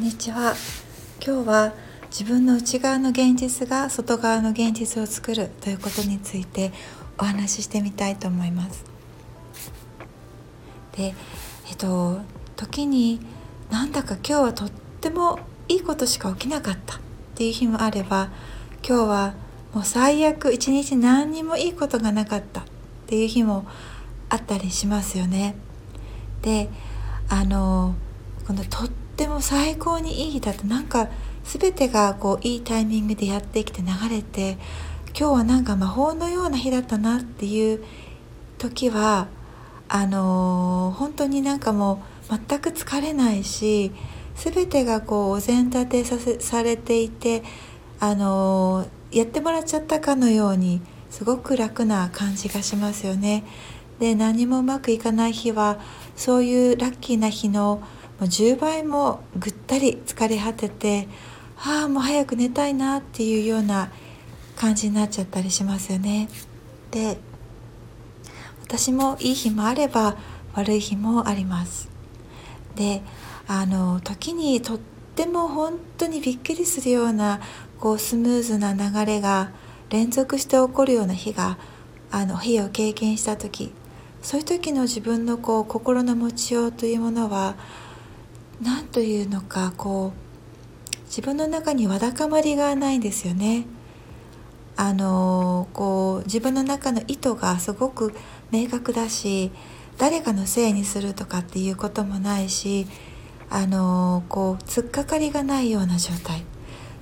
[0.00, 0.54] んにちは。
[1.22, 1.74] 今日は
[2.10, 6.72] 自分の内側の現実が外側の現実を作るということについて
[7.18, 8.82] お話ししてみたいと思います。
[10.96, 11.14] で
[11.68, 12.20] えっと
[12.56, 13.20] 時に
[13.70, 17.00] なんだか今日はとってもいいことしか起きなかったっ
[17.34, 18.30] ていう日もあれば
[18.82, 19.34] 今日は
[19.74, 22.64] もう最悪一日何にもいいことがなかったっ
[23.06, 23.66] ていう日も
[24.30, 25.56] あったりしますよね。
[26.40, 26.70] で
[27.28, 27.94] あの
[28.46, 28.88] このと
[29.20, 31.10] っても最高にいい日だとなんか
[31.44, 34.56] 全てがこういいタイミングでやってきて流れて
[35.08, 37.84] 今日はなんか魔法のような日だったなっていう
[38.56, 39.28] 時は
[39.90, 43.92] あのー、本当になんかもう全く疲れないし
[44.36, 47.42] 全てがこうお膳立てさせされていて
[47.98, 53.44] あのー、やってもらっちゃったかのようにすごく楽な感じがしますよね。
[53.98, 55.78] で何もうまくいかない日は
[56.16, 57.82] そういうラッキーな日の
[58.26, 61.08] う10倍もぐったり疲れ果てて
[61.58, 63.90] ああもう早く寝たいなっていうような
[64.56, 66.28] 感じになっちゃったりしますよね。
[66.90, 67.18] で
[68.62, 70.16] 私もいい日もあれば
[70.54, 71.88] 悪い日もあります。
[72.76, 73.02] で
[73.46, 74.78] あの時にとっ
[75.16, 77.40] ても本当にびっくりするような
[77.78, 79.50] こうスムーズな流れが
[79.90, 81.58] 連続して起こるような日が
[82.10, 83.72] あの日を経験した時
[84.22, 87.56] そういう時の自分のこう心の持ちようというものは
[88.62, 93.66] 何というのかこう自分の中にわだかまりがないんですよね。
[94.76, 98.14] あのこう自分の中の意図がすごく
[98.50, 99.50] 明確だし
[99.98, 102.86] 誰かのせいにするとかっていうこともないし
[103.50, 106.44] あのこう突っかかりがないような状態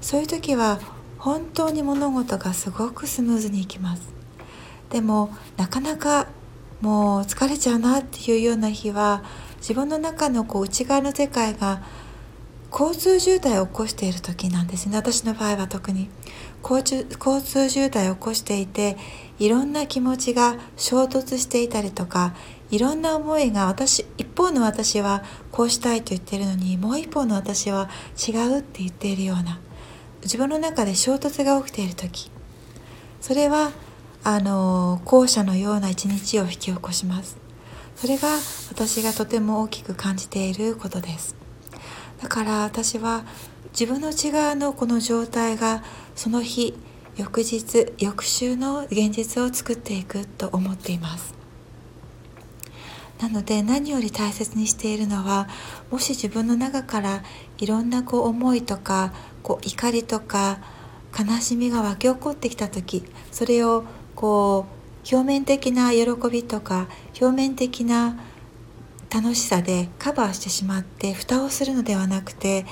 [0.00, 0.80] そういう時は
[1.18, 4.14] 本当に物事がすごくスムーズにいきます
[4.88, 6.28] でもなかなか
[6.80, 9.22] もう疲れちゃうなっていうような日は
[9.66, 11.82] 自分の中のこう内側の世界が
[12.70, 14.96] 交通渋滞を起こしている時なんですね。
[14.96, 16.08] 私の場合は特に。
[16.62, 18.96] 交通渋滞を起こしていて
[19.40, 22.34] いろんな気持ちが衝突していたりとか
[22.70, 29.58] いろんな思いが私一方の私はこうしたいと言ってるのにもう一方の私は違うって言っているような
[30.22, 32.30] 自分の中で衝突が起きている時。
[33.20, 33.72] それは
[34.22, 37.45] あの後者のような一日を引き起こします。
[37.96, 38.28] それが
[38.68, 41.34] 私がとても大きく感じていることです。
[42.20, 43.24] だから私は
[43.78, 45.82] 自分の内側のこの状態が
[46.14, 46.74] その日
[47.16, 51.34] 翌日翌週の現実を作っていくと思っています。
[53.18, 55.48] なので何より大切にしているのは
[55.90, 57.22] もし自分の中から
[57.56, 60.58] いろんなこう思いとかこう怒りとか
[61.18, 63.84] 悲しみが湧き起こってきた時それを
[64.14, 64.75] こう
[65.10, 66.88] 表面的な喜びとか
[67.20, 68.18] 表面的な
[69.14, 72.66] 楽しさでカバーしてしまって蓋をするのではなくて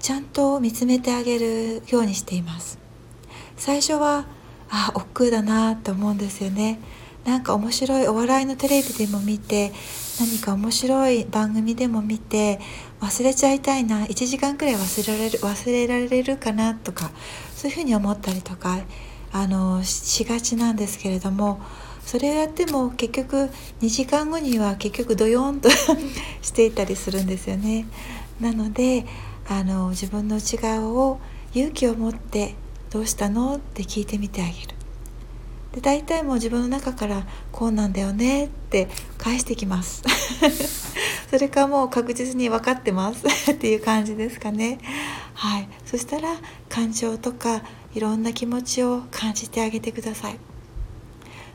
[0.00, 2.78] ちゃんと見つめてあげるようにしています。
[3.56, 4.26] 最初は
[4.68, 6.80] あ億劫だなと思うんですよね。
[7.24, 9.72] なんか面白いお笑いのテレビでも見て
[10.20, 12.60] 何か面白い番組でも見て
[13.00, 17.10] 忘れちゃいたいな1時間くらい忘れられる忘れられるかなとか
[17.54, 18.78] そういうふうに思ったりとか
[19.34, 21.60] あのしがちなんですけれども
[22.06, 23.50] それをやっても結局
[23.80, 25.68] 2時間後には結局ドヨーンと
[26.40, 27.86] していたりするんですよね。
[28.40, 29.04] なので
[29.48, 31.18] あの自分の内側を
[31.52, 32.54] 勇気を持って
[32.90, 34.56] 「どうしたの?」って聞いてみてあげる。
[35.72, 40.04] で大体もう自分の中から「こうなんだよね」って返してきます
[41.28, 44.78] それかもう確実に分かってます っていう感じですかね
[45.34, 46.36] はいそしたら
[46.68, 47.62] 感情とか
[47.94, 50.38] いろんな気持ちを感じてあげてください。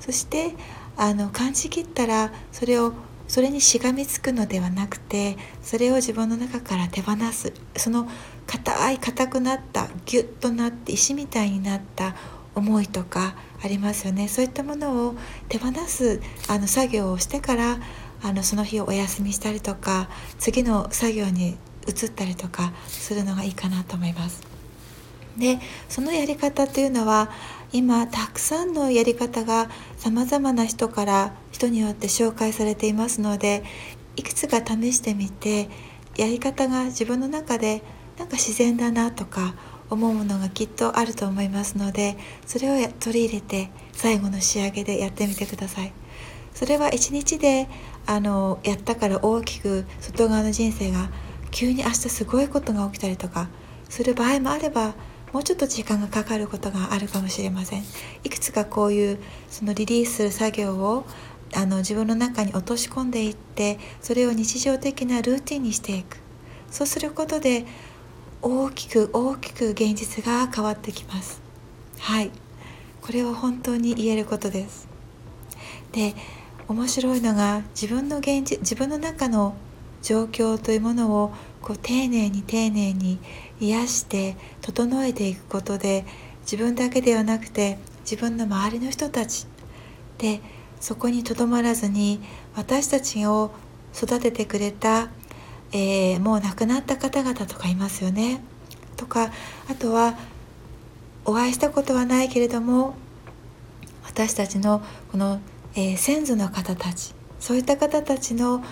[0.00, 0.54] そして
[0.96, 2.92] あの感じきったらそれを
[3.26, 7.52] それにしがみつくのではなくてそれを自分の中から手放す。
[7.76, 8.08] その
[8.46, 12.14] 硬い硬くなったギュッとなって石みたいになった
[12.54, 14.28] 思いとかありますよね。
[14.28, 15.14] そういったものを
[15.48, 17.78] 手放すあの作業をしてから
[18.22, 20.08] あのその日をお休みしたりとか
[20.38, 21.56] 次の作業に
[21.86, 24.53] 移ったりとかするのがいいかなと思います。
[25.38, 25.58] で
[25.88, 27.30] そのやり方というのは
[27.72, 33.64] 今たくさんのやり方がさまざまな人から人によって紹介されていますので
[34.16, 35.68] いくつか試してみて
[36.16, 37.82] やり方が自分の中で
[38.18, 39.54] なんか自然だなとか
[39.90, 42.16] 思うものがきっとあると思いますので
[42.46, 45.92] それを取り入れて最後の仕上げでやってみてください。
[46.54, 47.68] それは一日で
[48.06, 51.10] あのやったから大きく外側の人生が
[51.50, 53.48] 急に明日すごいことが起きたりとか
[53.88, 54.94] する場合もあれば
[55.34, 57.82] もうちょっと時間がかかることがあるかもしれません。
[58.22, 59.18] いくつかこういう
[59.50, 61.04] そのリリースする作業を
[61.52, 66.18] あの自分の中に落とし込んでいってそれを日常的なルーティンにしていく。
[66.70, 67.66] そうすることで
[68.42, 71.42] 大きく大きく現実が変わってきます。
[71.98, 72.30] はい。
[73.02, 74.86] これは本当に言えることです。
[75.90, 76.14] で
[76.68, 79.56] 面白いのが自分の現実自分の中の
[80.00, 81.32] 状況というものを
[81.64, 83.18] こう丁寧に丁寧に
[83.58, 86.04] 癒して整えていくことで
[86.42, 89.46] 自分だけではなくて自分の周りの人たち
[90.18, 90.42] で
[90.78, 92.20] そこにとどまらずに
[92.54, 93.50] 私たちを
[93.96, 95.08] 育ててくれた、
[95.72, 98.42] えー、もう亡くなった方々とかいますよね。
[98.98, 99.32] とか
[99.70, 100.18] あとは
[101.24, 102.94] お会いしたことはないけれども
[104.04, 105.40] 私たちのこの、
[105.74, 108.62] えー、先祖の方たちそういった方たちの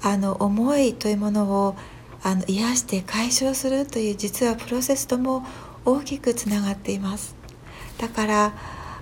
[0.00, 1.76] あの思いというものを
[2.22, 5.44] あの癒して解消するという実はプロセスとも
[5.84, 7.36] 大きくつながっています。
[7.98, 8.54] だから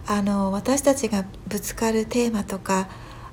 [0.06, 2.88] あの私たちがぶつかるテーマとか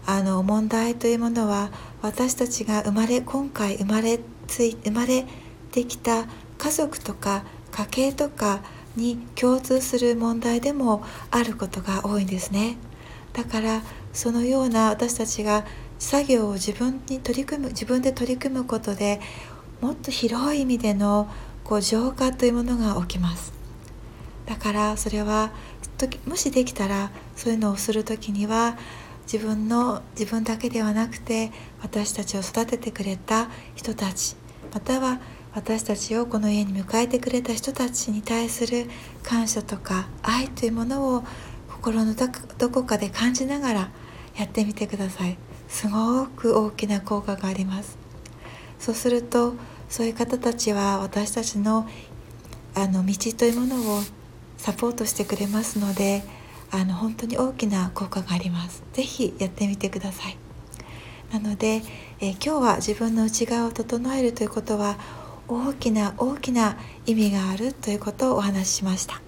[0.05, 1.69] あの問題というものは
[2.01, 5.25] 私たちが生まれ今回生まれつい生まれ
[5.71, 6.25] てきた
[6.57, 8.61] 家族とか家計とか
[8.95, 12.77] に共通する問題でもあることが多いんですね。
[13.33, 13.81] だから
[14.13, 15.65] そのような私たちが
[15.99, 19.21] 作業を自分に取り組む自分で取り組むことで
[19.81, 21.27] もっと広い意味での
[21.63, 23.51] こう浄化というものが起きます。
[24.45, 25.51] だからそれは
[26.25, 28.77] もしできたらそういうのをする時には
[29.31, 31.51] 自分の自分だけではなくて
[31.81, 34.35] 私たちを育ててくれた人たち
[34.73, 35.19] または
[35.53, 38.89] 私たちをこの家に迎えてくれた人たちに対する
[39.23, 41.23] 感謝とか愛というものを
[41.69, 43.91] 心のどこかで感じながら
[44.37, 45.37] やってみてください。
[45.67, 47.97] すごく大きな効果があります。
[48.79, 49.55] そうすると
[49.91, 51.87] そういう方たちは私たちの
[52.73, 54.01] あの道というものを
[54.57, 56.23] サポートしてくれますので
[56.71, 58.81] あの本当に大きな効果があります。
[58.93, 60.37] 是非やってみてください。
[61.33, 61.81] なので、
[62.19, 64.97] え今日は自分の内側を整えるということは
[65.49, 69.21] 大きな大きな意味があるということをお話ししました。